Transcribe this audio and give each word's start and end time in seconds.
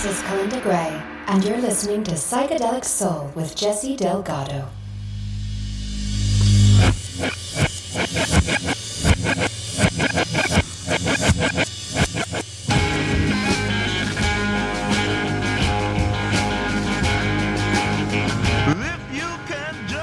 This 0.00 0.16
is 0.16 0.22
Kalinda 0.26 0.62
Gray, 0.62 1.02
and 1.26 1.44
you're 1.44 1.60
listening 1.60 2.04
to 2.04 2.12
Psychedelic 2.12 2.84
Soul 2.84 3.32
with 3.34 3.56
Jesse 3.56 3.96
Delgado. 3.96 4.68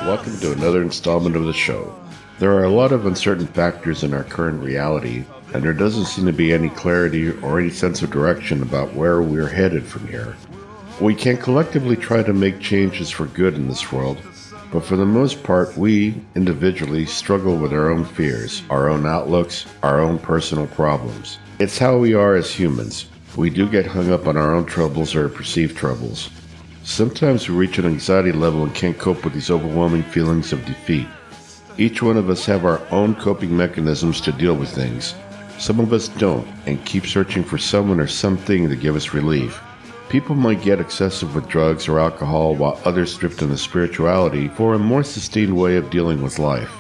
Welcome 0.06 0.38
to 0.42 0.52
another 0.52 0.82
installment 0.82 1.38
of 1.38 1.46
the 1.46 1.54
show. 1.54 1.96
There 2.40 2.52
are 2.52 2.66
a 2.66 2.70
lot 2.70 2.92
of 2.92 3.06
uncertain 3.06 3.48
factors 3.48 4.04
in 4.04 4.14
our 4.14 4.26
current 4.26 4.62
reality, 4.62 5.24
and 5.56 5.64
there 5.64 5.74
doesn't 5.74 6.06
seem 6.06 6.26
to 6.26 6.34
be 6.34 6.52
any 6.52 6.70
clarity 6.70 7.32
or 7.40 7.60
any 7.60 7.70
sense 7.70 8.02
of 8.02 8.12
direction 8.12 8.62
about 8.62 8.94
where 8.94 9.22
we're 9.22 9.48
headed 9.48 9.86
from 9.86 10.06
here. 10.08 10.36
We 11.00 11.16
can 11.16 11.38
collectively 11.38 11.96
try 11.96 12.24
to 12.24 12.34
make 12.34 12.60
changes 12.60 13.10
for 13.10 13.28
good 13.28 13.56
in 13.56 13.70
this 13.70 13.90
world, 13.90 14.18
but 14.74 14.84
for 14.84 14.98
the 14.98 15.06
most 15.06 15.44
part, 15.44 15.78
we 15.78 16.22
individually 16.36 17.06
struggle 17.06 17.56
with 17.56 17.72
our 17.72 17.90
own 17.90 18.04
fears, 18.04 18.64
our 18.70 18.90
own 18.90 19.06
outlooks, 19.06 19.66
our 19.82 20.02
own 20.02 20.20
personal 20.20 20.68
problems. 20.68 21.38
It's 21.60 21.78
how 21.78 21.98
we 21.98 22.14
are 22.14 22.36
as 22.36 22.52
humans. 22.52 23.06
We 23.38 23.50
do 23.50 23.70
get 23.70 23.86
hung 23.86 24.12
up 24.12 24.28
on 24.28 24.36
our 24.36 24.54
own 24.54 24.66
troubles 24.66 25.16
or 25.16 25.30
perceived 25.30 25.78
troubles. 25.78 26.30
Sometimes 26.84 27.48
we 27.48 27.56
reach 27.56 27.78
an 27.78 27.86
anxiety 27.86 28.34
level 28.34 28.64
and 28.64 28.76
can't 28.76 28.98
cope 28.98 29.24
with 29.24 29.34
these 29.34 29.50
overwhelming 29.50 30.04
feelings 30.04 30.52
of 30.52 30.66
defeat. 30.66 31.08
Each 31.78 32.02
one 32.02 32.16
of 32.18 32.30
us 32.30 32.46
have 32.46 32.66
our 32.66 32.82
own 32.92 33.16
coping 33.16 33.56
mechanisms 33.56 34.22
to 34.22 34.32
deal 34.32 34.56
with 34.56 34.70
things. 34.70 35.16
Some 35.58 35.80
of 35.80 35.94
us 35.94 36.10
don't 36.10 36.46
and 36.66 36.84
keep 36.86 37.08
searching 37.08 37.44
for 37.44 37.58
someone 37.58 38.00
or 38.00 38.08
something 38.08 38.68
to 38.68 38.76
give 38.76 38.96
us 38.96 39.14
relief. 39.14 39.62
People 40.10 40.36
might 40.36 40.62
get 40.62 40.82
excessive 40.82 41.34
with 41.34 41.48
drugs 41.48 41.88
or 41.88 41.98
alcohol 41.98 42.56
while 42.56 42.80
others 42.84 43.18
drift 43.18 43.42
into 43.42 43.58
spirituality 43.58 44.50
for 44.50 44.74
a 44.74 44.80
more 44.80 45.04
sustained 45.04 45.56
way 45.56 45.78
of 45.78 45.90
dealing 45.90 46.22
with 46.22 46.40
life. 46.40 46.72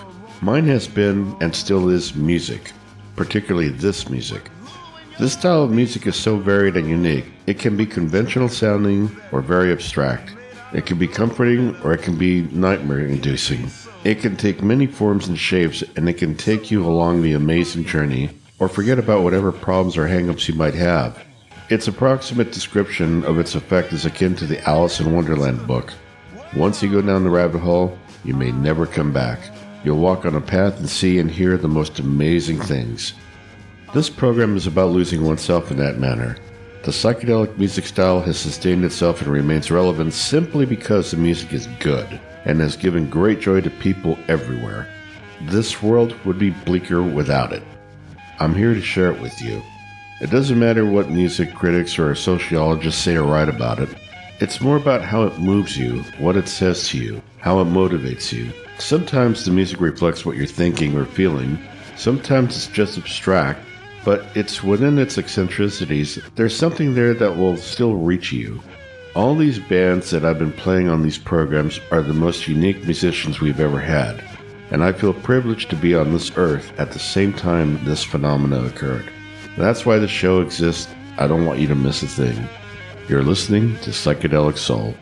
Mine 0.42 0.66
has 0.66 0.88
been 0.88 1.36
and 1.40 1.56
still 1.56 1.90
is 1.90 2.16
music, 2.16 2.74
particularly 3.16 3.70
this 3.70 4.10
music. 4.10 4.52
This 5.18 5.34
style 5.34 5.64
of 5.64 5.72
music 5.72 6.06
is 6.06 6.18
so 6.18 6.38
varied 6.38 6.76
and 6.76 6.90
unique. 6.90 7.26
It 7.48 7.58
can 7.58 7.78
be 7.78 7.86
conventional 7.86 8.50
sounding 8.50 9.10
or 9.32 9.42
very 9.42 9.72
abstract. 9.72 10.36
It 10.74 10.86
can 10.86 10.98
be 10.98 11.08
comforting 11.08 11.76
or 11.82 11.94
it 11.94 12.02
can 12.02 12.18
be 12.18 12.42
nightmare 12.52 13.08
inducing. 13.08 13.70
It 14.04 14.20
can 14.20 14.36
take 14.36 14.62
many 14.62 14.86
forms 14.86 15.30
and 15.30 15.40
shapes 15.40 15.82
and 15.96 16.10
it 16.10 16.18
can 16.18 16.36
take 16.36 16.70
you 16.70 16.86
along 16.86 17.22
the 17.22 17.34
amazing 17.34 17.86
journey 17.86 18.30
or 18.60 18.70
forget 18.70 19.00
about 19.00 19.24
whatever 19.24 19.52
problems 19.52 19.98
or 19.98 20.08
hangups 20.08 20.48
you 20.48 20.54
might 20.56 20.74
have. 20.74 21.24
Its 21.70 21.88
approximate 21.88 22.52
description 22.52 23.24
of 23.26 23.40
its 23.40 23.56
effect 23.56 23.92
is 23.92 24.06
akin 24.06 24.36
to 24.36 24.46
the 24.46 24.62
Alice 24.70 25.00
in 25.00 25.14
Wonderland 25.14 25.66
book. 25.66 25.94
Once 26.56 26.82
you 26.82 26.92
go 26.92 27.02
down 27.02 27.24
the 27.24 27.30
rabbit 27.30 27.60
hole, 27.60 27.98
you 28.24 28.34
may 28.34 28.52
never 28.52 28.86
come 28.86 29.12
back. 29.12 29.40
You'll 29.84 29.98
walk 29.98 30.26
on 30.26 30.36
a 30.36 30.42
path 30.42 30.80
and 30.80 30.90
see 30.90 31.20
and 31.20 31.30
hear 31.30 31.58
the 31.58 31.68
most 31.68 32.00
amazing 32.00 32.60
things. 32.60 33.14
This 33.94 34.10
program 34.10 34.56
is 34.56 34.68
about 34.68 34.92
losing 34.92 35.24
oneself 35.24 35.72
in 35.72 35.78
that 35.78 36.00
manner. 36.00 36.38
The 36.84 36.92
psychedelic 36.92 37.58
music 37.58 37.86
style 37.86 38.22
has 38.22 38.38
sustained 38.38 38.86
itself 38.86 39.22
and 39.22 39.32
remains 39.32 39.72
relevant 39.72 40.14
simply 40.14 40.66
because 40.66 41.12
the 41.12 41.18
music 41.18 41.52
is 41.52 41.68
good 41.80 42.20
and 42.46 42.60
has 42.60 42.76
given 42.76 43.10
great 43.10 43.40
joy 43.40 43.62
to 43.62 43.70
people 43.70 44.20
everywhere. 44.28 44.88
This 45.44 45.82
world 45.82 46.14
would 46.26 46.38
be 46.38 46.52
bleaker 46.52 47.02
without 47.02 47.54
it. 47.54 47.64
I'm 48.40 48.56
here 48.56 48.74
to 48.74 48.82
share 48.82 49.12
it 49.12 49.22
with 49.22 49.42
you. 49.42 49.62
It 50.22 50.30
doesn't 50.30 50.60
matter 50.60 50.86
what 50.86 51.10
music 51.10 51.54
critics 51.54 52.00
or 52.00 52.16
sociologists 52.16 53.02
say 53.02 53.16
or 53.16 53.24
write 53.24 53.50
about 53.50 53.80
it. 53.80 53.90
It's 54.40 54.62
more 54.62 54.78
about 54.78 55.02
how 55.02 55.24
it 55.24 55.40
moves 55.40 55.78
you, 55.78 56.04
what 56.18 56.36
it 56.36 56.48
says 56.48 56.88
to 56.90 56.98
you, 56.98 57.22
how 57.40 57.60
it 57.60 57.66
motivates 57.66 58.32
you. 58.32 58.52
Sometimes 58.78 59.46
the 59.46 59.52
music 59.52 59.80
reflects 59.80 60.26
what 60.26 60.36
you're 60.36 60.46
thinking 60.46 60.98
or 60.98 61.06
feeling. 61.06 61.58
Sometimes 61.96 62.56
it's 62.56 62.68
just 62.68 62.98
abstract 62.98 63.60
but 64.06 64.24
it's 64.36 64.64
within 64.64 65.00
its 65.00 65.18
eccentricities, 65.18 66.20
there's 66.36 66.56
something 66.56 66.94
there 66.94 67.16
that 67.16 67.36
will 67.36 67.58
still 67.58 67.96
reach 67.96 68.32
you. 68.32 68.62
All 69.16 69.36
these 69.36 69.58
bands 69.58 70.12
that 70.12 70.24
I've 70.24 70.38
been 70.38 70.54
playing 70.54 70.90
on 70.90 71.02
these 71.02 71.18
programs 71.18 71.82
are 71.92 72.04
the 72.04 72.14
most 72.14 72.48
unique 72.48 72.86
musicians 72.86 73.42
we've 73.42 73.60
ever 73.60 73.80
had, 73.80 74.24
and 74.72 74.84
I 74.84 74.92
feel 74.92 75.14
privileged 75.14 75.70
to 75.70 75.76
be 75.76 75.96
on 75.96 76.12
this 76.12 76.32
earth 76.38 76.72
at 76.80 76.92
the 76.92 77.00
same 77.00 77.34
time 77.34 77.84
this 77.86 78.04
phenomena 78.04 78.64
occurred. 78.64 79.12
That's 79.58 79.86
why 79.86 80.00
the 80.00 80.08
show 80.08 80.42
exists. 80.42 80.94
I 81.18 81.28
don't 81.28 81.46
want 81.46 81.60
you 81.60 81.68
to 81.68 81.76
miss 81.76 82.04
a 82.04 82.08
thing. 82.08 82.48
You're 83.08 83.24
listening 83.24 83.78
to 83.80 83.92
Psychedelic 83.92 84.58
Soul. 84.58 84.96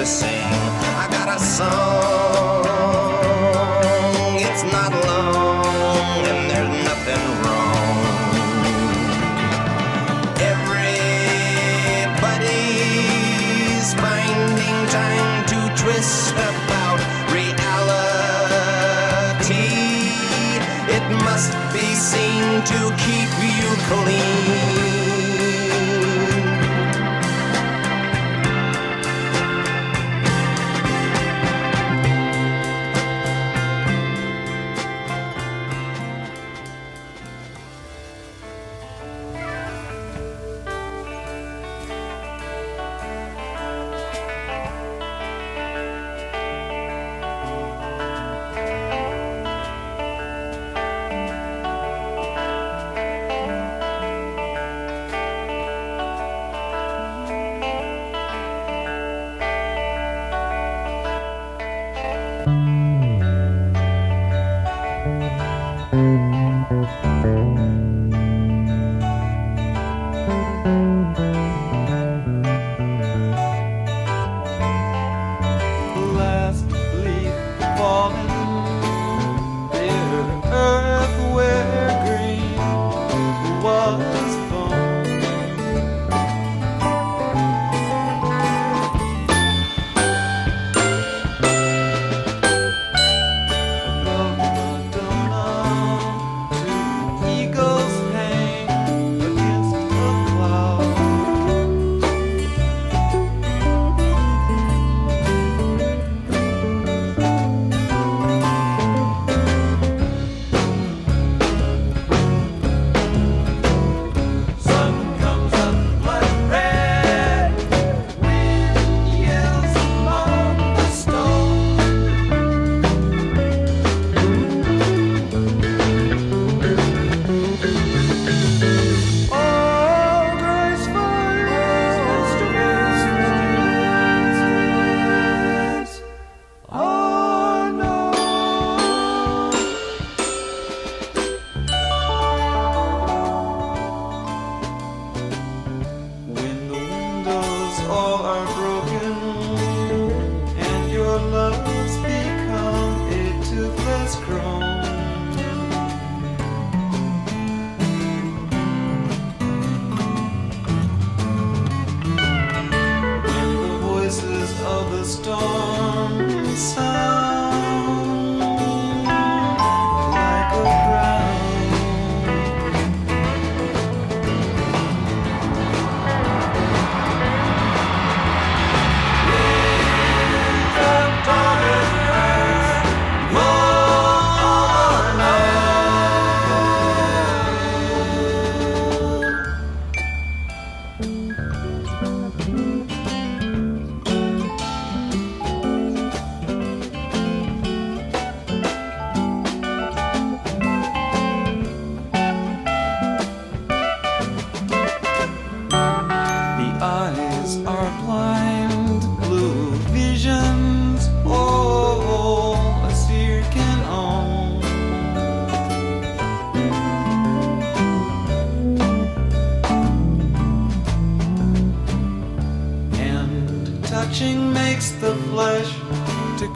the 0.00 0.06
same. 0.06 0.69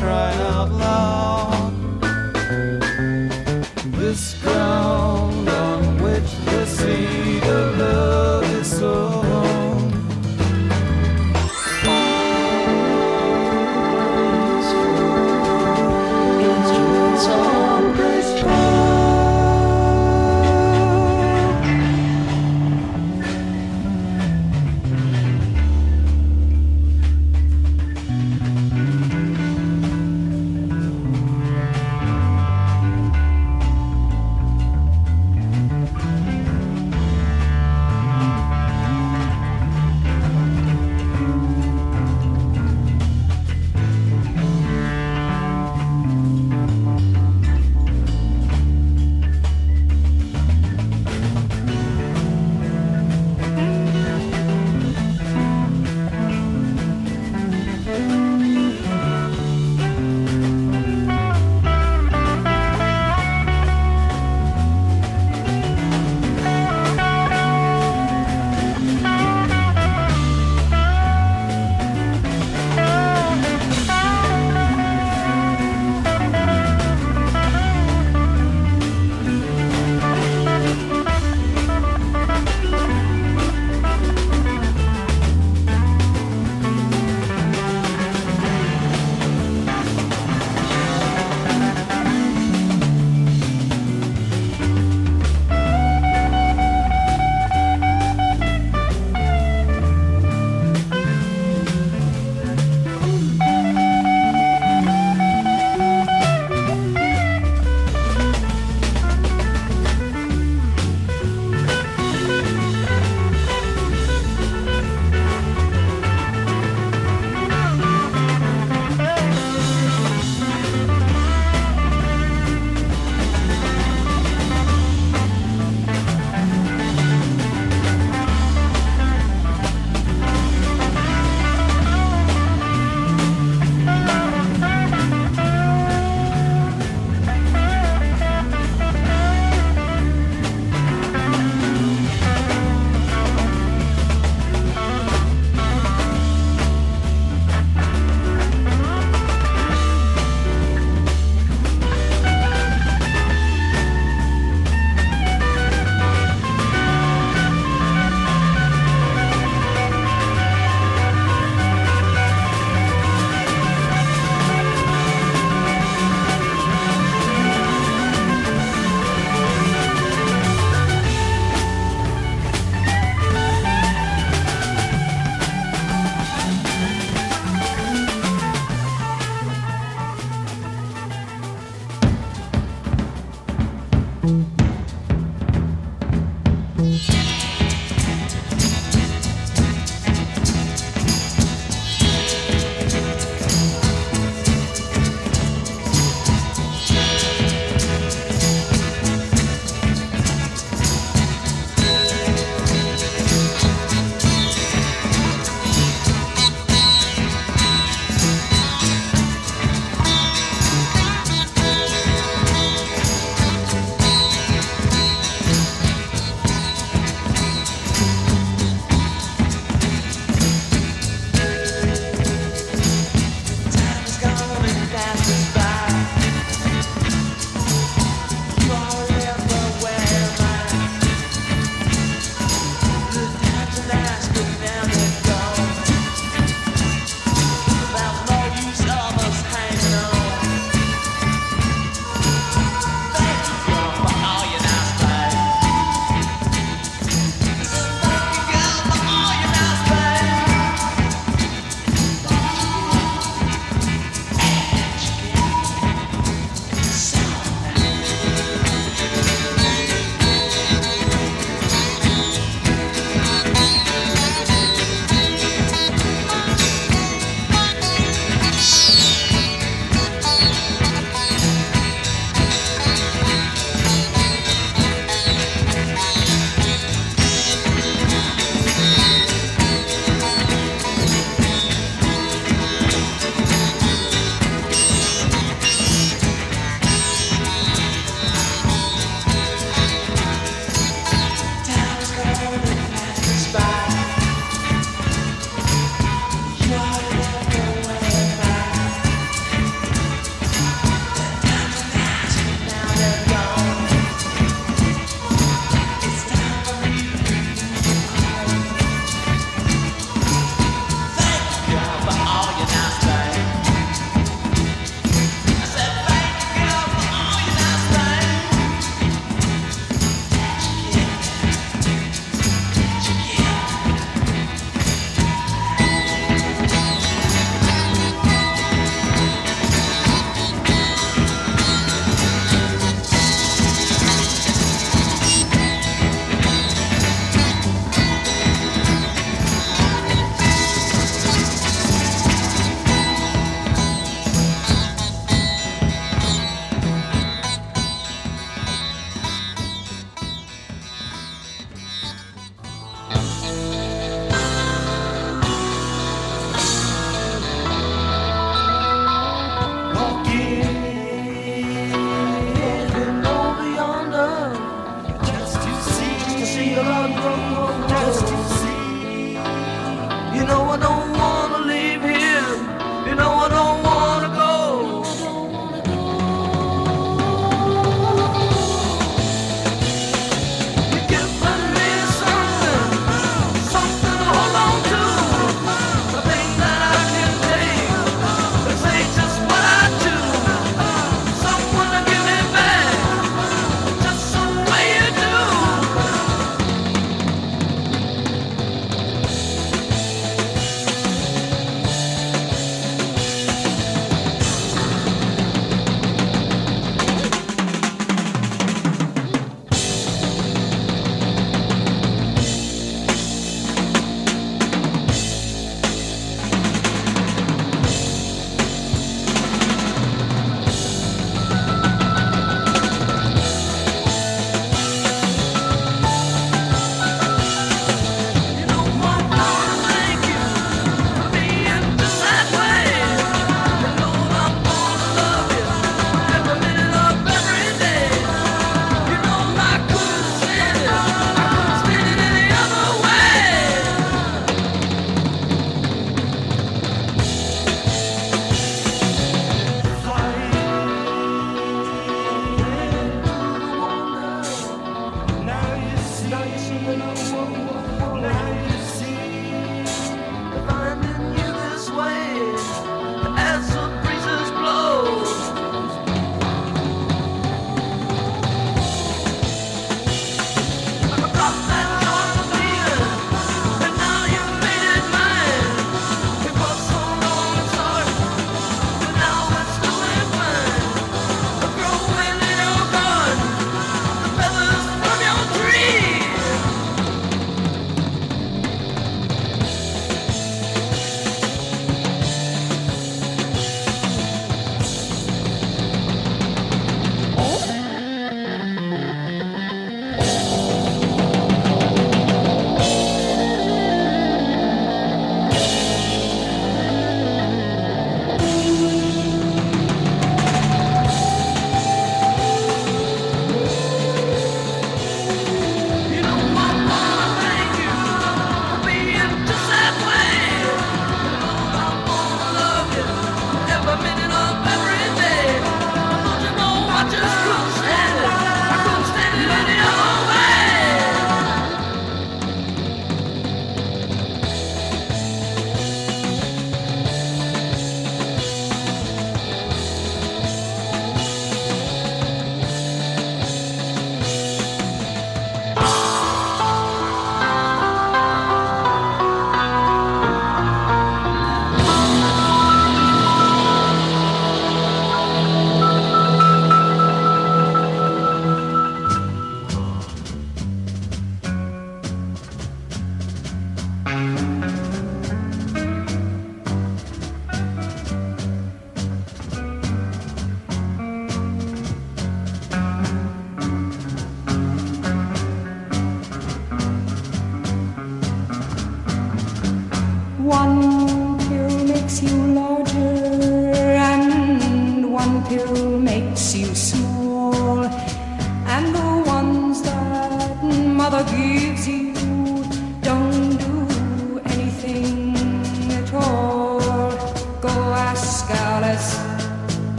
cry 0.00 0.32
out 0.48 0.70
loud. 0.72 0.89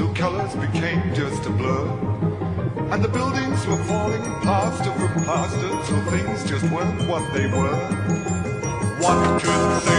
Until 0.00 0.14
colors 0.14 0.54
became 0.54 1.12
just 1.12 1.44
a 1.44 1.50
blur. 1.50 1.86
And 2.90 3.04
the 3.04 3.08
buildings 3.08 3.66
were 3.66 3.76
falling 3.84 4.22
plaster 4.40 4.90
from 4.92 5.24
plaster 5.24 5.68
till 5.68 6.02
things 6.10 6.48
just 6.48 6.64
weren't 6.72 7.06
what 7.06 7.30
they 7.34 7.46
were. 7.46 7.76
What 9.02 9.42
could 9.42 9.89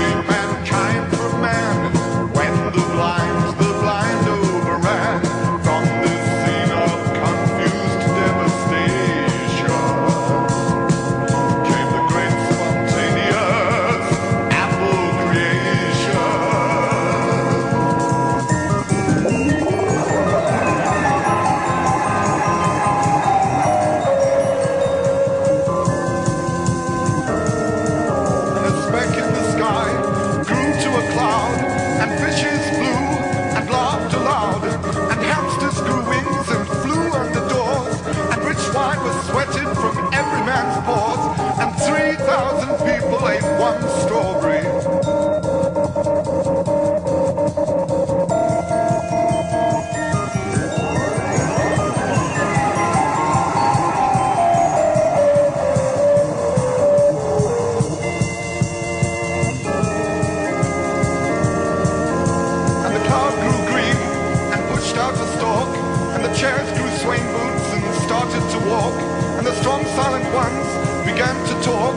the 69.51 69.59
strong 69.59 69.85
silent 69.99 70.23
ones 70.33 70.65
began 71.03 71.35
to 71.45 71.53
talk, 71.61 71.95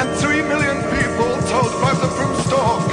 and 0.00 0.06
three 0.20 0.42
million 0.42 0.76
people 0.92 1.32
told 1.48 1.72
by 1.80 1.92
the 1.96 2.08
broomstalk. 2.12 2.84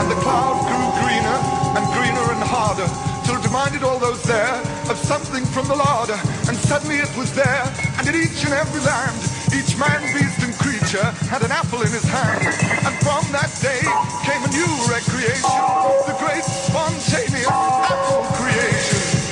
And 0.00 0.10
the 0.10 0.18
cloud 0.24 0.58
grew 0.66 0.86
greener 0.98 1.38
and 1.78 1.84
greener 1.94 2.26
and 2.34 2.42
harder, 2.42 2.88
till 3.24 3.36
it 3.36 3.44
reminded 3.44 3.84
all 3.84 4.00
those 4.00 4.22
there 4.24 4.56
of 4.90 4.98
something 4.98 5.44
from 5.44 5.68
the 5.68 5.76
larder, 5.76 6.18
and 6.48 6.56
suddenly 6.56 6.96
it 6.96 7.16
was 7.16 7.32
there, 7.34 7.64
and 7.98 8.08
in 8.08 8.16
each 8.16 8.42
and 8.42 8.52
every 8.52 8.80
land, 8.80 9.20
each 9.54 9.78
man, 9.78 10.02
beast, 10.12 10.41
had 11.00 11.42
an 11.42 11.50
apple 11.50 11.80
in 11.80 11.88
his 11.88 12.04
hand, 12.04 12.44
and 12.44 12.94
from 13.00 13.24
that 13.32 13.48
day 13.62 13.80
came 14.28 14.44
a 14.44 14.48
new 14.52 14.68
recreation, 14.92 15.40
the 16.06 16.14
great 16.18 16.44
spontaneous 16.44 17.48
apple 17.48 18.24
creation. 18.36 19.22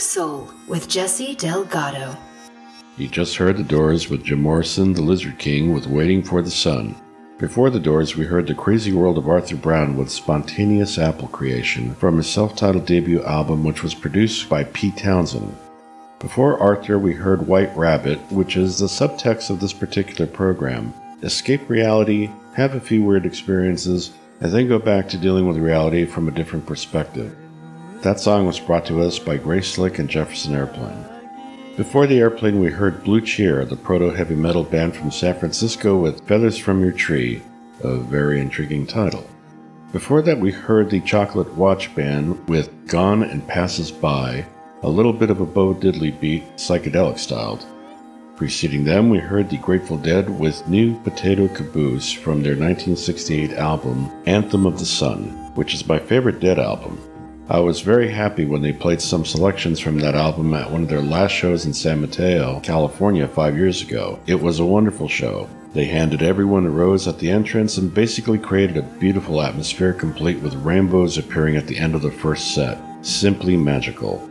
Soul 0.00 0.50
with 0.66 0.88
Jesse 0.88 1.34
Delgado. 1.34 2.16
You 2.96 3.08
just 3.08 3.36
heard 3.36 3.56
The 3.56 3.62
Doors 3.62 4.10
with 4.10 4.24
Jim 4.24 4.42
Morrison, 4.42 4.92
The 4.92 5.02
Lizard 5.02 5.38
King, 5.38 5.72
with 5.72 5.86
Waiting 5.86 6.22
for 6.22 6.42
the 6.42 6.50
Sun. 6.50 6.94
Before 7.38 7.70
The 7.70 7.80
Doors, 7.80 8.16
we 8.16 8.24
heard 8.24 8.46
The 8.46 8.54
Crazy 8.54 8.92
World 8.92 9.16
of 9.16 9.28
Arthur 9.28 9.56
Brown 9.56 9.96
with 9.96 10.10
Spontaneous 10.10 10.98
Apple 10.98 11.28
Creation 11.28 11.94
from 11.94 12.16
his 12.16 12.28
self 12.28 12.56
titled 12.56 12.86
debut 12.86 13.22
album, 13.24 13.64
which 13.64 13.82
was 13.82 13.94
produced 13.94 14.48
by 14.48 14.64
Pete 14.64 14.96
Townshend. 14.96 15.56
Before 16.18 16.58
Arthur, 16.60 16.98
we 16.98 17.14
heard 17.14 17.46
White 17.46 17.74
Rabbit, 17.76 18.18
which 18.30 18.56
is 18.56 18.78
the 18.78 18.86
subtext 18.86 19.48
of 19.48 19.60
this 19.60 19.72
particular 19.72 20.26
program. 20.26 20.92
Escape 21.22 21.68
reality, 21.70 22.30
have 22.54 22.74
a 22.74 22.80
few 22.80 23.02
weird 23.02 23.24
experiences, 23.24 24.12
and 24.42 24.52
then 24.52 24.68
go 24.68 24.78
back 24.78 25.08
to 25.08 25.16
dealing 25.16 25.46
with 25.46 25.56
reality 25.56 26.04
from 26.04 26.28
a 26.28 26.32
different 26.32 26.66
perspective. 26.66 27.34
That 28.02 28.18
song 28.18 28.46
was 28.46 28.58
brought 28.58 28.86
to 28.86 29.02
us 29.02 29.18
by 29.18 29.36
Grace 29.36 29.74
Slick 29.74 29.98
and 29.98 30.08
Jefferson 30.08 30.54
Airplane. 30.54 31.04
Before 31.76 32.06
the 32.06 32.18
airplane, 32.18 32.58
we 32.58 32.70
heard 32.70 33.04
Blue 33.04 33.20
Cheer, 33.20 33.66
the 33.66 33.76
proto 33.76 34.08
heavy 34.08 34.34
metal 34.34 34.64
band 34.64 34.96
from 34.96 35.10
San 35.10 35.38
Francisco 35.38 35.98
with 35.98 36.26
Feathers 36.26 36.56
from 36.56 36.80
Your 36.80 36.92
Tree, 36.92 37.42
a 37.84 37.98
very 37.98 38.40
intriguing 38.40 38.86
title. 38.86 39.26
Before 39.92 40.22
that, 40.22 40.40
we 40.40 40.50
heard 40.50 40.88
the 40.88 41.00
Chocolate 41.00 41.54
Watch 41.56 41.94
Band 41.94 42.48
with 42.48 42.70
Gone 42.88 43.22
and 43.22 43.46
Passes 43.46 43.90
By, 43.90 44.46
a 44.82 44.88
little 44.88 45.12
bit 45.12 45.28
of 45.28 45.42
a 45.42 45.46
Bo 45.46 45.74
Diddley 45.74 46.18
beat, 46.18 46.56
psychedelic 46.56 47.18
styled. 47.18 47.66
Preceding 48.34 48.84
them, 48.84 49.10
we 49.10 49.18
heard 49.18 49.50
the 49.50 49.58
Grateful 49.58 49.98
Dead 49.98 50.30
with 50.40 50.66
New 50.66 50.98
Potato 51.02 51.48
Caboose 51.48 52.10
from 52.10 52.42
their 52.42 52.56
1968 52.56 53.52
album 53.58 54.10
Anthem 54.24 54.64
of 54.64 54.78
the 54.78 54.86
Sun, 54.86 55.52
which 55.54 55.74
is 55.74 55.86
my 55.86 55.98
favorite 55.98 56.40
Dead 56.40 56.58
album. 56.58 56.98
I 57.50 57.58
was 57.58 57.80
very 57.80 58.08
happy 58.08 58.44
when 58.44 58.62
they 58.62 58.72
played 58.72 59.02
some 59.02 59.24
selections 59.24 59.80
from 59.80 59.98
that 59.98 60.14
album 60.14 60.54
at 60.54 60.70
one 60.70 60.84
of 60.84 60.88
their 60.88 61.02
last 61.02 61.32
shows 61.32 61.66
in 61.66 61.74
San 61.74 62.00
Mateo, 62.00 62.60
California, 62.60 63.26
five 63.26 63.56
years 63.56 63.82
ago. 63.82 64.20
It 64.28 64.40
was 64.40 64.60
a 64.60 64.64
wonderful 64.64 65.08
show. 65.08 65.48
They 65.72 65.86
handed 65.86 66.22
everyone 66.22 66.64
a 66.64 66.70
rose 66.70 67.08
at 67.08 67.18
the 67.18 67.28
entrance 67.28 67.76
and 67.76 67.92
basically 67.92 68.38
created 68.38 68.76
a 68.76 68.82
beautiful 69.00 69.42
atmosphere 69.42 69.92
complete 69.92 70.38
with 70.38 70.54
rainbows 70.64 71.18
appearing 71.18 71.56
at 71.56 71.66
the 71.66 71.76
end 71.76 71.96
of 71.96 72.02
the 72.02 72.12
first 72.12 72.54
set. 72.54 72.78
Simply 73.04 73.56
magical. 73.56 74.30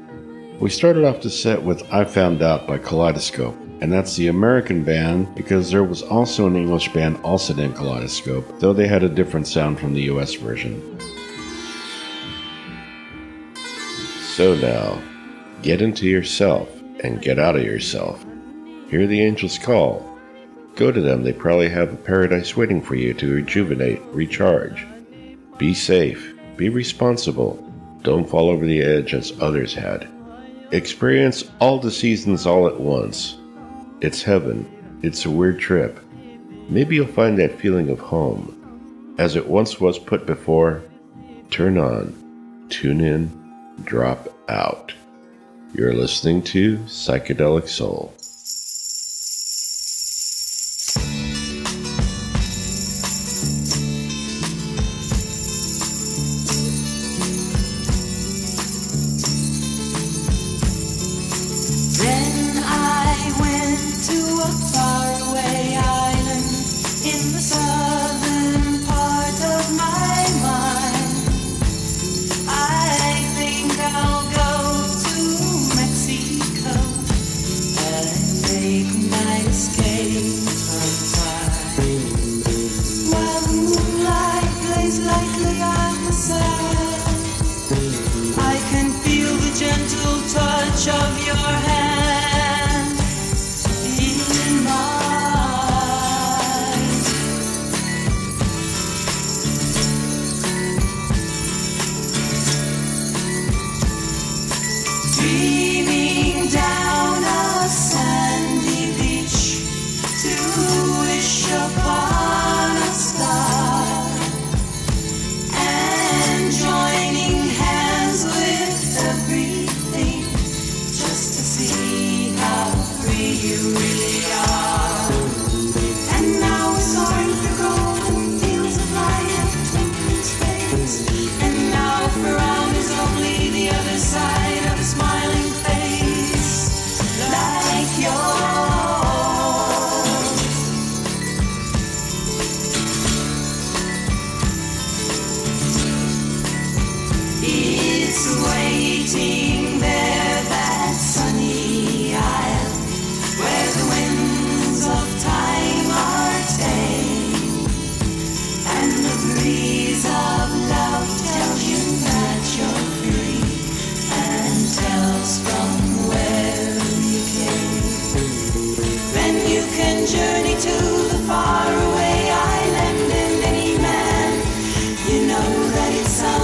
We 0.61 0.69
started 0.69 1.03
off 1.03 1.21
the 1.21 1.29
set 1.29 1.61
with 1.61 1.91
I 1.91 2.05
Found 2.05 2.41
Out 2.41 2.67
by 2.67 2.77
Kaleidoscope, 2.77 3.57
and 3.81 3.91
that's 3.91 4.15
the 4.15 4.27
American 4.29 4.85
band 4.85 5.35
because 5.35 5.69
there 5.69 5.83
was 5.83 6.03
also 6.03 6.47
an 6.47 6.55
English 6.55 6.93
band 6.93 7.17
also 7.23 7.53
named 7.53 7.75
Kaleidoscope, 7.75 8.61
though 8.61 8.71
they 8.71 8.87
had 8.87 9.03
a 9.03 9.09
different 9.09 9.45
sound 9.45 9.77
from 9.77 9.93
the 9.93 10.03
US 10.03 10.35
version. 10.35 10.97
So 14.39 14.55
now, 14.55 14.97
get 15.63 15.81
into 15.81 16.07
yourself 16.07 16.73
and 17.03 17.21
get 17.21 17.39
out 17.39 17.57
of 17.57 17.65
yourself. 17.65 18.25
Hear 18.89 19.05
the 19.05 19.19
angels 19.19 19.57
call. 19.57 20.17
Go 20.77 20.93
to 20.93 21.01
them, 21.01 21.23
they 21.23 21.33
probably 21.33 21.67
have 21.67 21.91
a 21.91 21.97
paradise 21.97 22.55
waiting 22.55 22.81
for 22.81 22.95
you 22.95 23.13
to 23.15 23.33
rejuvenate, 23.33 24.01
recharge. 24.13 24.87
Be 25.57 25.73
safe, 25.73 26.33
Be 26.55 26.69
responsible. 26.69 27.57
Don't 28.01 28.29
fall 28.29 28.49
over 28.49 28.65
the 28.65 28.81
edge 28.81 29.13
as 29.13 29.33
others 29.41 29.73
had. 29.73 30.07
Experience 30.71 31.43
all 31.59 31.77
the 31.77 31.91
seasons 31.91 32.45
all 32.45 32.65
at 32.65 32.79
once. 32.79 33.37
It's 33.99 34.23
heaven. 34.23 34.65
It's 35.03 35.25
a 35.25 35.29
weird 35.29 35.59
trip. 35.59 35.99
Maybe 36.69 36.95
you'll 36.95 37.07
find 37.07 37.37
that 37.39 37.59
feeling 37.59 37.89
of 37.89 37.99
home. 37.99 39.15
As 39.17 39.35
it 39.35 39.49
once 39.49 39.81
was 39.81 39.99
put 39.99 40.25
before, 40.25 40.81
turn 41.51 41.77
on, 41.77 42.67
tune 42.69 43.01
in, 43.01 43.48
drop 43.83 44.27
out. 44.49 44.93
You're 45.73 45.93
listening 45.93 46.41
to 46.43 46.77
Psychedelic 46.79 47.67
Soul. 47.67 48.13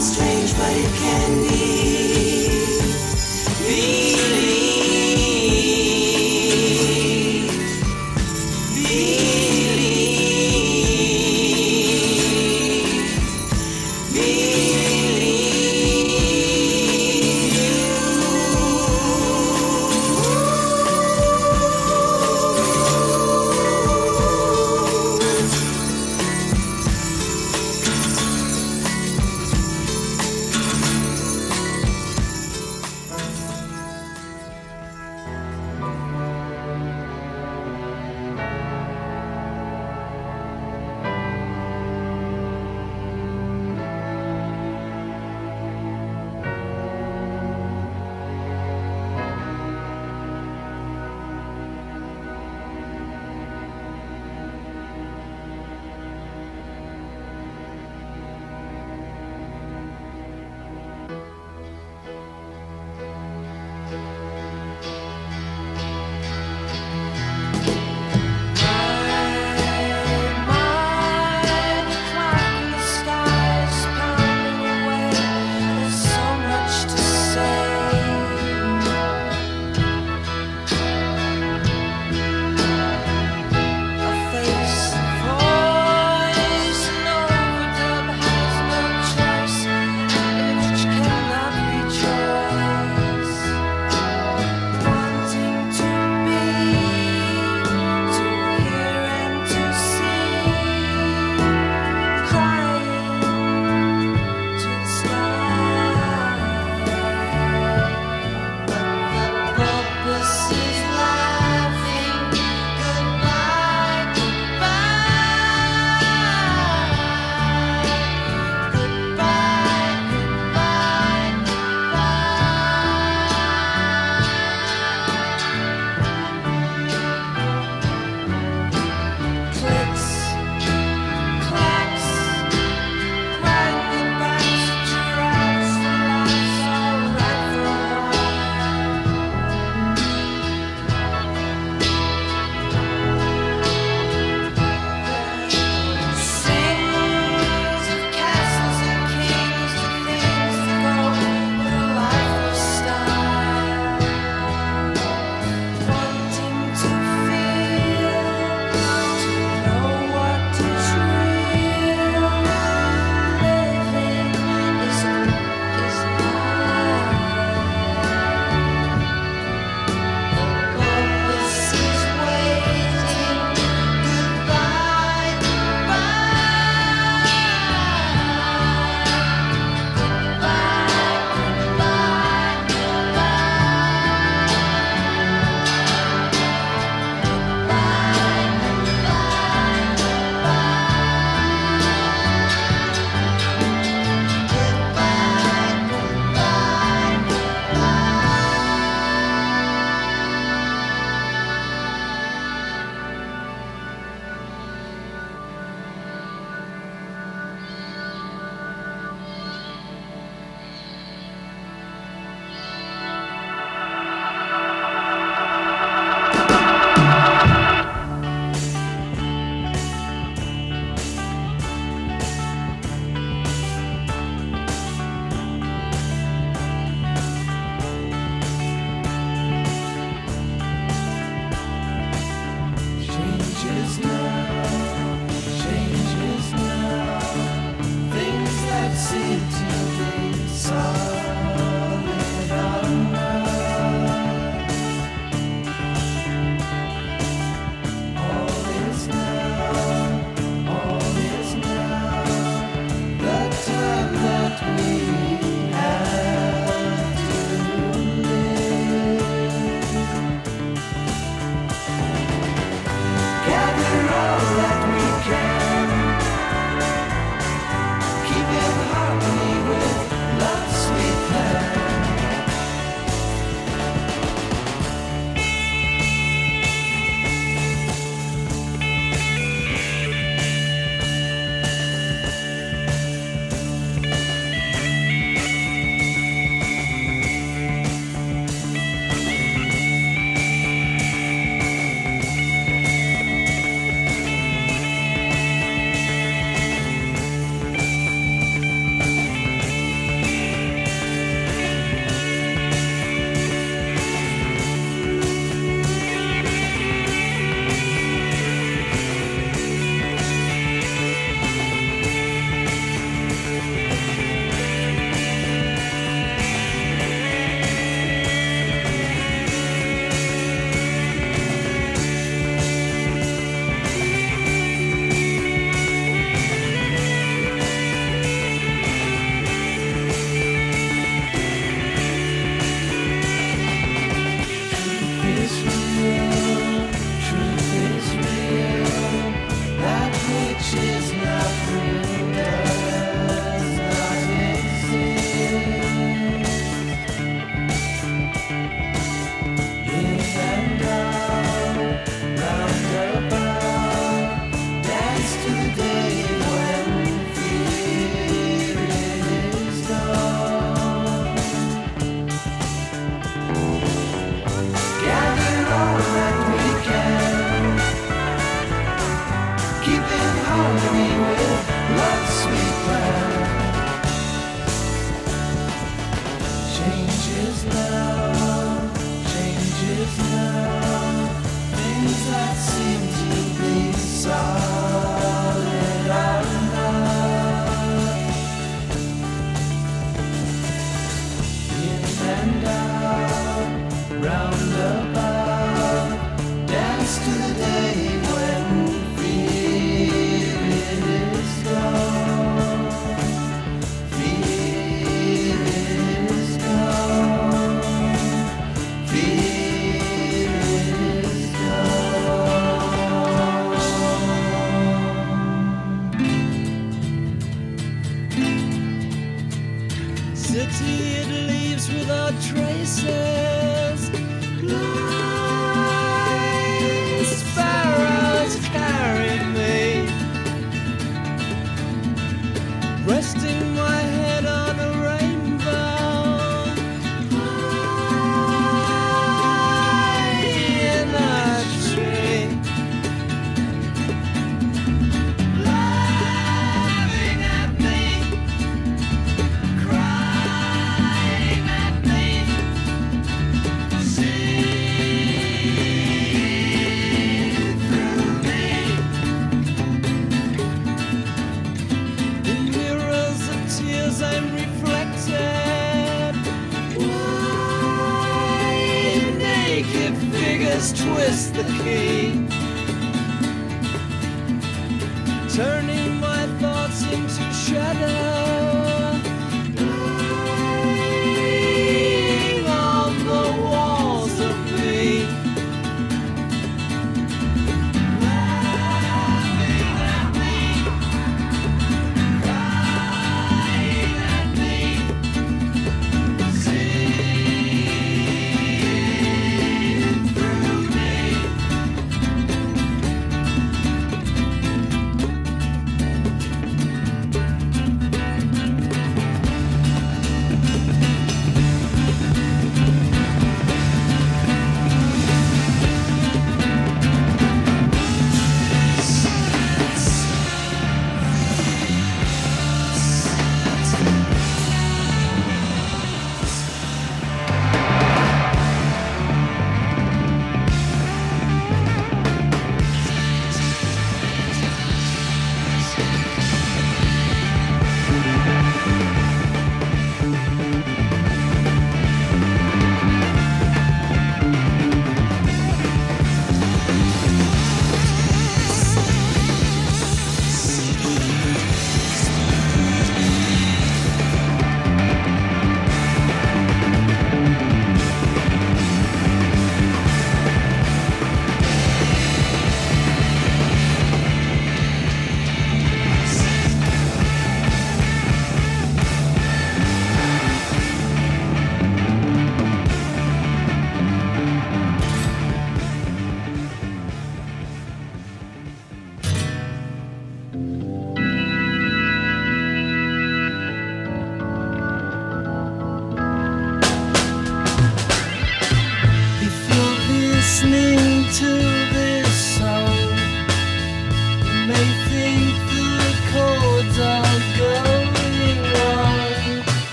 Strange, 0.00 0.56
but 0.56 0.76
it 0.76 0.94
can 0.94 1.42
be. 1.42 1.47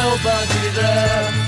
Nobody 0.00 0.70
there. 0.74 1.39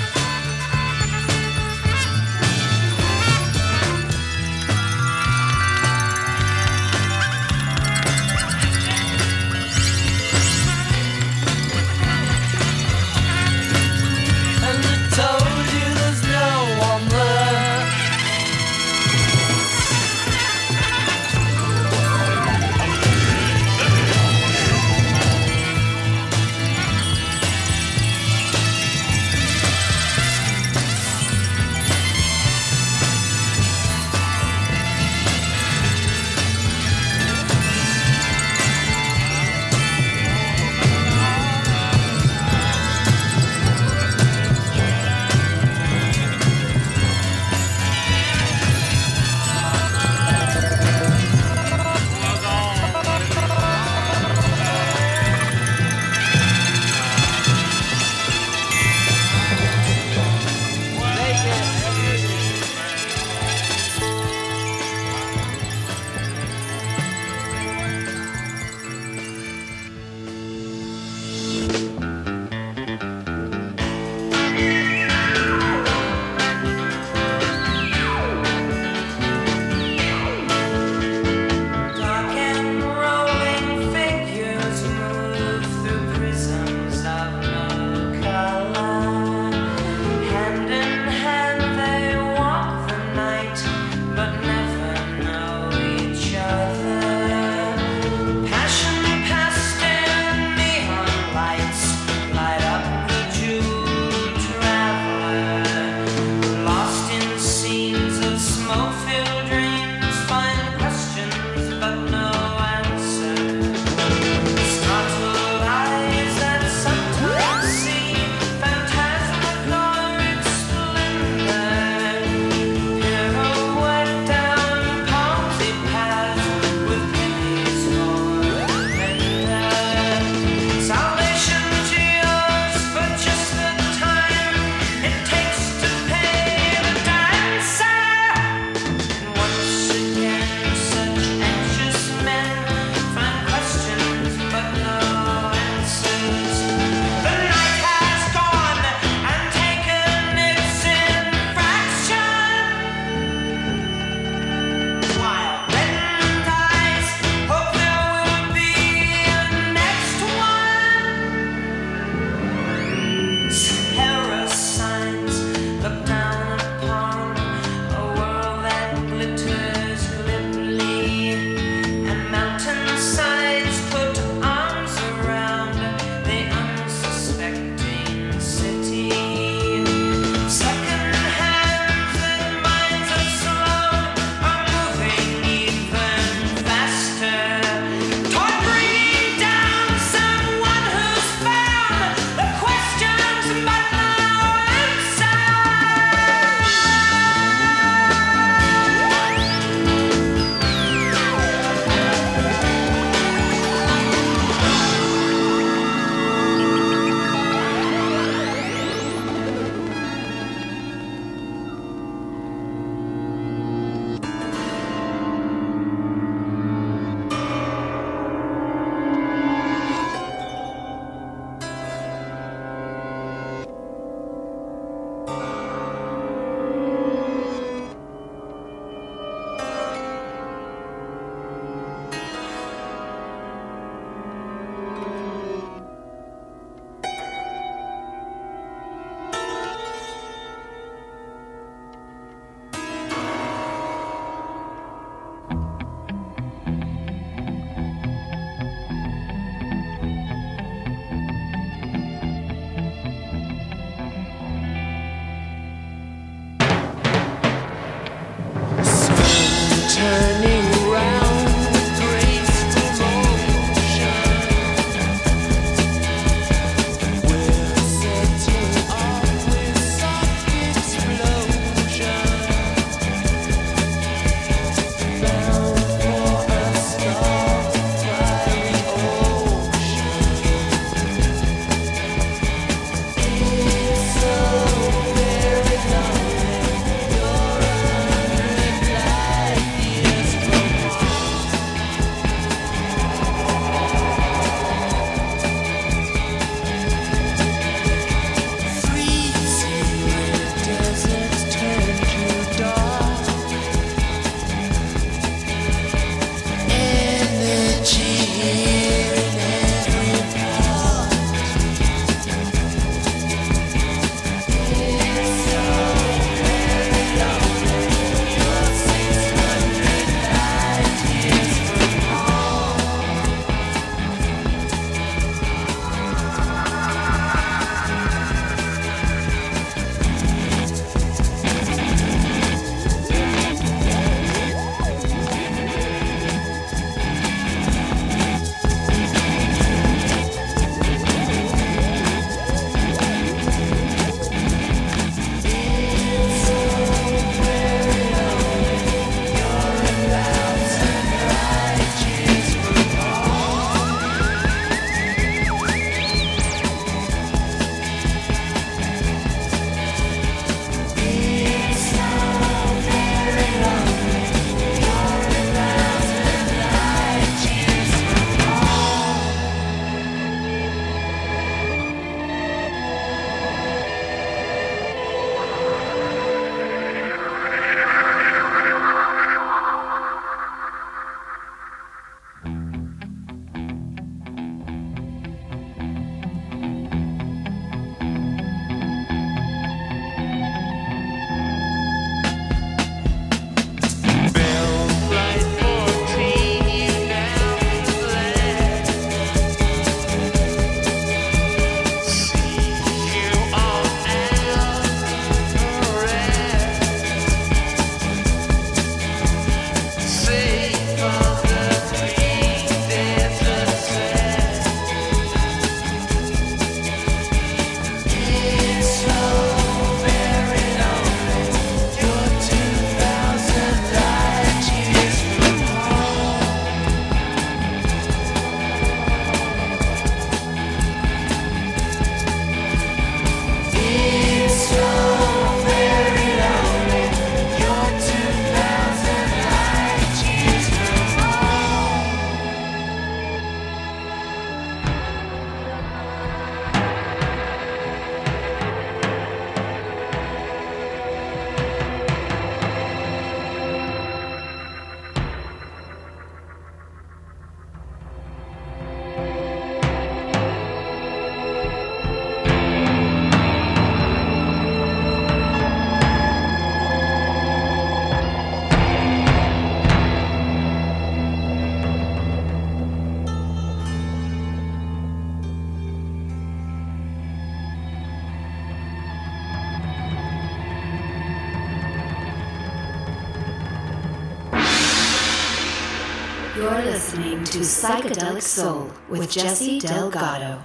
To 487.53 487.59
Psychedelic 487.59 488.41
Soul 488.41 488.91
with 489.11 489.31
Jesse 489.31 489.79
Delgado. 489.79 490.65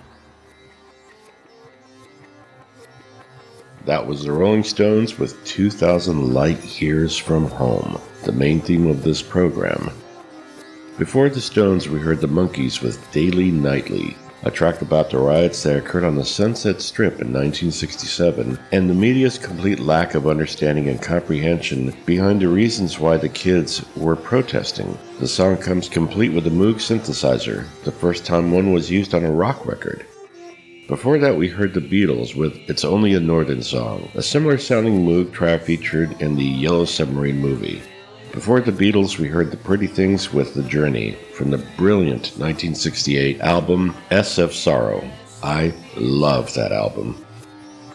That 3.83 4.07
was 4.07 4.23
the 4.23 4.31
Rolling 4.31 4.63
Stones 4.63 5.19
with 5.19 5.43
2000 5.43 6.33
Light 6.33 6.81
Years 6.81 7.17
from 7.17 7.49
Home, 7.49 7.99
the 8.23 8.31
main 8.31 8.61
theme 8.61 8.87
of 8.87 9.03
this 9.03 9.21
program. 9.21 9.91
Before 10.97 11.27
the 11.27 11.41
Stones, 11.41 11.89
we 11.89 11.99
heard 11.99 12.21
the 12.21 12.27
Monkees 12.27 12.81
with 12.81 13.11
Daily 13.11 13.51
Nightly, 13.51 14.15
a 14.43 14.51
track 14.51 14.81
about 14.81 15.09
the 15.09 15.17
riots 15.17 15.63
that 15.63 15.77
occurred 15.77 16.03
on 16.03 16.15
the 16.15 16.25
Sunset 16.25 16.81
Strip 16.81 17.13
in 17.13 17.33
1967, 17.33 18.59
and 18.71 18.89
the 18.89 18.93
media's 18.93 19.37
complete 19.37 19.79
lack 19.79 20.13
of 20.15 20.27
understanding 20.27 20.89
and 20.89 21.01
comprehension 21.01 21.95
behind 22.05 22.41
the 22.41 22.47
reasons 22.47 22.99
why 22.99 23.17
the 23.17 23.29
kids 23.29 23.83
were 23.95 24.15
protesting. 24.15 24.97
The 25.19 25.27
song 25.27 25.57
comes 25.57 25.89
complete 25.89 26.33
with 26.33 26.47
a 26.47 26.51
Moog 26.51 26.75
synthesizer, 26.75 27.65
the 27.83 27.91
first 27.91 28.25
time 28.25 28.51
one 28.51 28.71
was 28.71 28.91
used 28.91 29.13
on 29.13 29.25
a 29.25 29.31
rock 29.31 29.65
record. 29.65 30.05
Before 30.87 31.17
that, 31.17 31.35
we 31.35 31.49
heard 31.49 31.73
the 31.73 31.81
Beatles 31.81 32.33
with 32.33 32.55
It's 32.69 32.85
Only 32.85 33.13
a 33.13 33.19
Northern 33.19 33.61
Song, 33.61 34.09
a 34.15 34.21
similar 34.21 34.57
sounding 34.57 35.05
Moog 35.05 35.33
track 35.33 35.63
featured 35.63 36.21
in 36.21 36.35
the 36.35 36.45
Yellow 36.45 36.85
Submarine 36.85 37.39
movie. 37.39 37.81
Before 38.33 38.59
the 38.59 38.71
Beatles, 38.71 39.17
we 39.17 39.27
heard 39.27 39.51
The 39.51 39.57
Pretty 39.57 39.87
Things 39.87 40.31
with 40.33 40.53
The 40.53 40.63
Journey 40.63 41.13
from 41.33 41.49
the 41.49 41.57
brilliant 41.77 42.33
1968 42.37 43.39
album 43.39 43.95
SF 44.11 44.51
Sorrow. 44.51 45.09
I 45.41 45.73
love 45.95 46.53
that 46.53 46.71
album. 46.71 47.25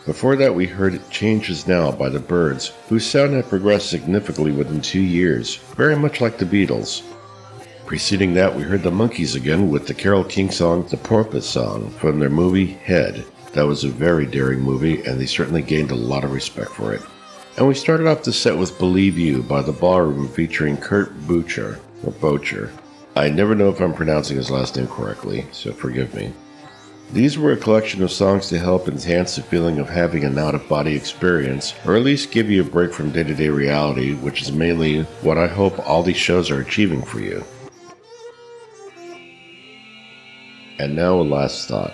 Before 0.07 0.35
that, 0.37 0.55
we 0.55 0.67
heard 0.67 1.09
Changes 1.11 1.69
Now 1.69 1.93
by 1.93 2.09
the 2.09 2.19
Byrds, 2.19 2.73
whose 2.89 3.07
sound 3.07 3.35
had 3.35 3.49
progressed 3.49 3.91
significantly 3.91 4.53
within 4.53 4.81
two 4.81 5.03
years, 5.03 5.57
very 5.77 5.97
much 5.97 6.21
like 6.21 6.39
the 6.39 6.45
Beatles. 6.45 7.03
Preceding 7.87 8.35
that, 8.35 8.57
we 8.57 8.63
heard 8.63 8.83
the 8.83 8.91
Monkees 8.91 9.37
again 9.37 9.71
with 9.71 9.87
the 9.87 9.95
Carole 9.95 10.25
King 10.25 10.51
song 10.51 10.87
The 10.89 10.97
Porpoise 10.97 11.49
Song 11.49 11.91
from 11.91 12.19
their 12.19 12.31
movie 12.31 12.67
Head. 12.67 13.25
That 13.53 13.67
was 13.67 13.85
a 13.85 13.89
very 13.89 14.27
daring 14.27 14.61
movie, 14.61 15.03
and 15.05 15.21
they 15.21 15.27
certainly 15.27 15.63
gained 15.63 15.91
a 15.91 15.95
lot 15.95 16.25
of 16.25 16.33
respect 16.33 16.71
for 16.71 16.95
it. 16.95 17.03
And 17.57 17.69
we 17.69 17.75
started 17.75 18.07
off 18.07 18.23
the 18.23 18.33
set 18.33 18.57
with 18.57 18.79
Believe 18.79 19.19
You 19.19 19.43
by 19.43 19.61
The 19.61 19.73
Ballroom 19.73 20.27
featuring 20.29 20.79
Curt 20.79 21.13
Bucher, 21.27 21.79
or 22.03 22.13
Bocher. 22.13 22.71
I 23.15 23.29
never 23.29 23.55
know 23.55 23.69
if 23.69 23.79
I'm 23.79 23.93
pronouncing 23.93 24.39
his 24.39 24.51
last 24.51 24.77
name 24.77 24.87
correctly, 24.87 25.45
so 25.53 25.71
forgive 25.71 26.15
me. 26.15 26.33
These 27.13 27.39
were 27.39 27.53
a 27.53 27.59
collection 27.59 28.03
of 28.03 28.11
songs 28.11 28.49
to 28.49 28.59
help 28.59 28.89
enhance 28.89 29.37
the 29.37 29.43
feeling 29.43 29.79
of 29.79 29.91
having 29.91 30.25
an 30.25 30.39
out 30.39 30.55
of 30.55 30.67
body 30.67 30.97
experience, 30.97 31.75
or 31.85 31.95
at 31.95 32.05
least 32.05 32.31
give 32.31 32.49
you 32.49 32.63
a 32.63 32.65
break 32.65 32.91
from 32.91 33.11
day 33.11 33.23
to 33.23 33.35
day 33.35 33.51
reality, 33.51 34.15
which 34.15 34.41
is 34.41 34.51
mainly 34.51 35.03
what 35.21 35.37
I 35.37 35.47
hope 35.47 35.79
all 35.87 36.03
these 36.03 36.17
shows 36.17 36.51
are 36.51 36.63
achieving 36.63 37.03
for 37.03 37.21
you. 37.21 37.45
And 40.79 40.97
now 40.97 41.21
a 41.21 41.23
last 41.23 41.69
thought. 41.69 41.93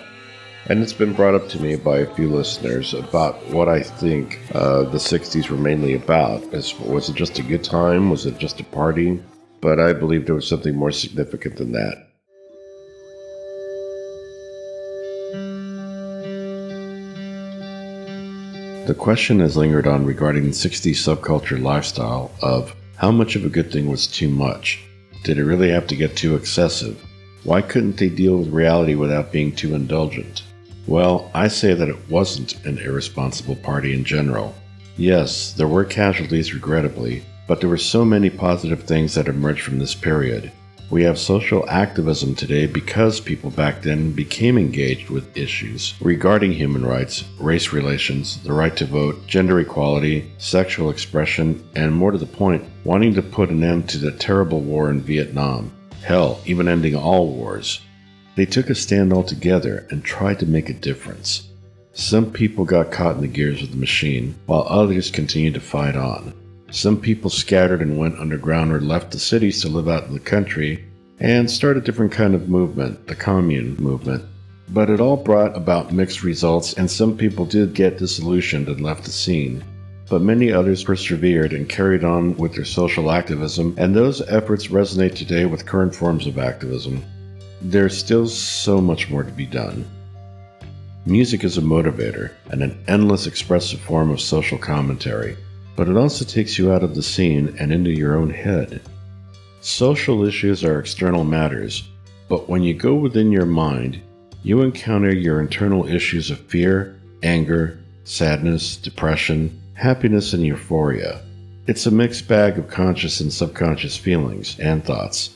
And 0.69 0.83
it's 0.83 0.93
been 0.93 1.13
brought 1.13 1.33
up 1.33 1.49
to 1.49 1.59
me 1.59 1.77
by 1.77 1.97
a 1.97 2.13
few 2.13 2.29
listeners 2.29 2.93
about 2.93 3.43
what 3.47 3.67
I 3.67 3.81
think 3.81 4.39
uh, 4.53 4.83
the 4.83 4.99
60s 4.99 5.49
were 5.49 5.57
mainly 5.57 5.95
about. 5.95 6.45
Was 6.51 7.09
it 7.09 7.15
just 7.15 7.39
a 7.39 7.41
good 7.41 7.63
time? 7.63 8.11
Was 8.11 8.27
it 8.27 8.37
just 8.37 8.59
a 8.59 8.63
party? 8.65 9.19
But 9.61 9.79
I 9.79 9.93
believe 9.93 10.27
there 10.27 10.35
was 10.35 10.47
something 10.47 10.75
more 10.75 10.91
significant 10.91 11.55
than 11.55 11.71
that. 11.71 12.05
The 18.85 18.93
question 18.93 19.39
has 19.39 19.57
lingered 19.57 19.87
on 19.87 20.05
regarding 20.05 20.43
the 20.43 20.49
60s 20.51 20.97
subculture 20.97 21.59
lifestyle 21.59 22.31
of 22.43 22.75
how 22.95 23.09
much 23.09 23.35
of 23.35 23.43
a 23.43 23.49
good 23.49 23.71
thing 23.71 23.89
was 23.89 24.05
too 24.05 24.29
much? 24.29 24.83
Did 25.23 25.39
it 25.39 25.45
really 25.45 25.71
have 25.71 25.87
to 25.87 25.95
get 25.95 26.15
too 26.15 26.35
excessive? 26.35 27.03
Why 27.43 27.63
couldn't 27.63 27.97
they 27.97 28.09
deal 28.09 28.37
with 28.37 28.49
reality 28.49 28.93
without 28.93 29.31
being 29.31 29.55
too 29.55 29.73
indulgent? 29.73 30.43
Well, 30.89 31.29
I 31.35 31.49
say 31.49 31.75
that 31.75 31.87
it 31.87 32.09
wasn't 32.09 32.65
an 32.65 32.79
irresponsible 32.79 33.57
party 33.57 33.93
in 33.93 34.03
general. 34.03 34.55
Yes, 34.97 35.53
there 35.53 35.67
were 35.67 35.85
casualties, 35.85 36.51
regrettably, 36.51 37.21
but 37.47 37.59
there 37.59 37.69
were 37.69 37.77
so 37.77 38.03
many 38.03 38.31
positive 38.31 38.81
things 38.81 39.13
that 39.13 39.27
emerged 39.27 39.61
from 39.61 39.77
this 39.77 39.93
period. 39.93 40.51
We 40.89 41.03
have 41.03 41.19
social 41.19 41.69
activism 41.69 42.33
today 42.33 42.65
because 42.65 43.19
people 43.19 43.51
back 43.51 43.83
then 43.83 44.13
became 44.13 44.57
engaged 44.57 45.11
with 45.11 45.37
issues 45.37 45.93
regarding 46.01 46.53
human 46.53 46.83
rights, 46.83 47.23
race 47.37 47.71
relations, 47.71 48.41
the 48.41 48.51
right 48.51 48.75
to 48.77 48.87
vote, 48.87 49.27
gender 49.27 49.59
equality, 49.59 50.31
sexual 50.39 50.89
expression, 50.89 51.63
and 51.75 51.93
more 51.93 52.09
to 52.09 52.17
the 52.17 52.25
point, 52.25 52.65
wanting 52.83 53.13
to 53.13 53.21
put 53.21 53.51
an 53.51 53.63
end 53.63 53.87
to 53.89 53.99
the 53.99 54.13
terrible 54.13 54.61
war 54.61 54.89
in 54.89 55.01
Vietnam. 55.01 55.71
Hell, 56.01 56.41
even 56.47 56.67
ending 56.67 56.95
all 56.95 57.31
wars. 57.31 57.79
They 58.39 58.45
took 58.45 58.69
a 58.69 58.75
stand 58.75 59.11
altogether 59.11 59.85
and 59.89 60.01
tried 60.01 60.39
to 60.39 60.45
make 60.45 60.69
a 60.69 60.73
difference. 60.73 61.49
Some 61.91 62.31
people 62.31 62.63
got 62.63 62.89
caught 62.89 63.15
in 63.15 63.21
the 63.21 63.27
gears 63.27 63.61
of 63.61 63.71
the 63.71 63.75
machine, 63.75 64.35
while 64.45 64.65
others 64.69 65.11
continued 65.11 65.55
to 65.55 65.59
fight 65.59 65.97
on. 65.97 66.31
Some 66.71 67.01
people 67.01 67.29
scattered 67.29 67.81
and 67.81 67.97
went 67.97 68.17
underground 68.17 68.71
or 68.71 68.79
left 68.79 69.11
the 69.11 69.19
cities 69.19 69.61
to 69.61 69.67
live 69.67 69.89
out 69.89 70.05
in 70.05 70.13
the 70.13 70.21
country 70.21 70.85
and 71.19 71.51
start 71.51 71.75
a 71.75 71.81
different 71.81 72.13
kind 72.13 72.33
of 72.33 72.47
movement, 72.47 73.07
the 73.07 73.15
commune 73.15 73.75
movement. 73.77 74.23
But 74.69 74.89
it 74.89 75.01
all 75.01 75.17
brought 75.17 75.57
about 75.57 75.91
mixed 75.91 76.23
results, 76.23 76.71
and 76.75 76.89
some 76.89 77.17
people 77.17 77.43
did 77.43 77.73
get 77.73 77.97
disillusioned 77.97 78.69
and 78.69 78.79
left 78.79 79.03
the 79.03 79.11
scene. 79.11 79.65
But 80.09 80.21
many 80.21 80.49
others 80.49 80.85
persevered 80.85 81.51
and 81.51 81.67
carried 81.67 82.05
on 82.05 82.37
with 82.37 82.55
their 82.55 82.63
social 82.63 83.11
activism, 83.11 83.75
and 83.77 83.93
those 83.93 84.21
efforts 84.29 84.67
resonate 84.67 85.15
today 85.15 85.45
with 85.45 85.65
current 85.65 85.93
forms 85.93 86.25
of 86.25 86.39
activism. 86.39 87.03
There's 87.61 87.97
still 87.97 88.27
so 88.27 88.79
much 88.79 89.09
more 89.09 89.23
to 89.23 89.31
be 89.31 89.45
done. 89.45 89.85
Music 91.05 91.43
is 91.43 91.57
a 91.57 91.61
motivator 91.61 92.31
and 92.51 92.61
an 92.61 92.77
endless 92.87 93.27
expressive 93.27 93.79
form 93.79 94.11
of 94.11 94.21
social 94.21 94.57
commentary, 94.57 95.35
but 95.75 95.89
it 95.89 95.97
also 95.97 96.23
takes 96.23 96.57
you 96.57 96.71
out 96.71 96.83
of 96.83 96.95
the 96.95 97.03
scene 97.03 97.55
and 97.59 97.73
into 97.73 97.91
your 97.91 98.17
own 98.17 98.29
head. 98.29 98.81
Social 99.61 100.25
issues 100.25 100.63
are 100.63 100.79
external 100.79 101.23
matters, 101.23 101.87
but 102.29 102.47
when 102.47 102.63
you 102.63 102.73
go 102.73 102.95
within 102.95 103.31
your 103.31 103.45
mind, 103.45 104.01
you 104.43 104.61
encounter 104.61 105.13
your 105.13 105.41
internal 105.41 105.85
issues 105.85 106.31
of 106.31 106.39
fear, 106.39 106.97
anger, 107.23 107.77
sadness, 108.05 108.77
depression, 108.77 109.61
happiness, 109.73 110.31
and 110.31 110.45
euphoria. 110.45 111.21
It's 111.67 111.85
a 111.85 111.91
mixed 111.91 112.27
bag 112.27 112.57
of 112.57 112.69
conscious 112.69 113.19
and 113.19 113.33
subconscious 113.33 113.97
feelings 113.97 114.57
and 114.59 114.83
thoughts. 114.83 115.35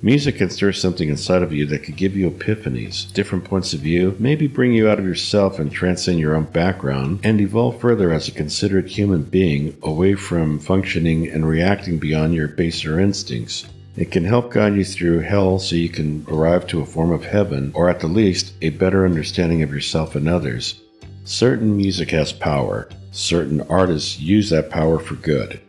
Music 0.00 0.36
can 0.36 0.48
stir 0.48 0.70
something 0.70 1.08
inside 1.08 1.42
of 1.42 1.52
you 1.52 1.66
that 1.66 1.82
could 1.82 1.96
give 1.96 2.16
you 2.16 2.30
epiphanies, 2.30 3.12
different 3.14 3.44
points 3.44 3.74
of 3.74 3.80
view, 3.80 4.14
maybe 4.20 4.46
bring 4.46 4.72
you 4.72 4.88
out 4.88 5.00
of 5.00 5.04
yourself 5.04 5.58
and 5.58 5.72
transcend 5.72 6.20
your 6.20 6.36
own 6.36 6.44
background, 6.44 7.18
and 7.24 7.40
evolve 7.40 7.80
further 7.80 8.12
as 8.12 8.28
a 8.28 8.32
considerate 8.32 8.86
human 8.86 9.24
being 9.24 9.76
away 9.82 10.14
from 10.14 10.60
functioning 10.60 11.26
and 11.28 11.48
reacting 11.48 11.98
beyond 11.98 12.32
your 12.32 12.46
baser 12.46 13.00
instincts. 13.00 13.66
It 13.96 14.12
can 14.12 14.24
help 14.24 14.52
guide 14.52 14.76
you 14.76 14.84
through 14.84 15.18
hell 15.20 15.58
so 15.58 15.74
you 15.74 15.88
can 15.88 16.24
arrive 16.28 16.68
to 16.68 16.80
a 16.80 16.86
form 16.86 17.10
of 17.10 17.24
heaven, 17.24 17.72
or 17.74 17.90
at 17.90 17.98
the 17.98 18.06
least, 18.06 18.52
a 18.62 18.70
better 18.70 19.04
understanding 19.04 19.64
of 19.64 19.72
yourself 19.72 20.14
and 20.14 20.28
others. 20.28 20.80
Certain 21.24 21.76
music 21.76 22.12
has 22.12 22.32
power. 22.32 22.88
Certain 23.10 23.62
artists 23.62 24.20
use 24.20 24.48
that 24.50 24.70
power 24.70 25.00
for 25.00 25.16
good. 25.16 25.60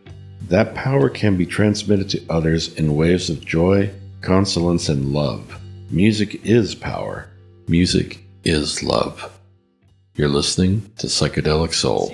That 0.50 0.76
power 0.76 1.10
can 1.10 1.36
be 1.36 1.48
transmitted 1.48 2.10
to 2.12 2.26
others 2.30 2.76
in 2.76 2.96
waves 2.96 3.32
of 3.32 3.44
joy, 3.44 3.92
consolence, 4.22 4.90
and 4.90 5.14
love. 5.14 5.60
Music 5.92 6.44
is 6.46 6.76
power. 6.76 7.30
Music 7.68 8.20
is 8.44 8.84
love. 8.84 9.40
You're 10.16 10.30
listening 10.30 10.92
to 10.98 11.08
Psychedelic 11.08 11.74
Soul. 11.74 12.12